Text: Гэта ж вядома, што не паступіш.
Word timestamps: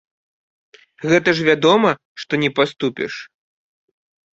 Гэта 1.11 1.29
ж 1.41 1.47
вядома, 1.49 1.95
што 2.25 2.33
не 2.47 2.53
паступіш. 2.61 3.13